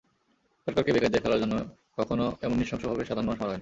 [0.67, 1.55] সরকারকে বেকায়দায় ফেলার জন্য
[1.97, 3.59] কখনো এমন নৃশংসভাবে সাধারণ মানুষ মারা হয়নি।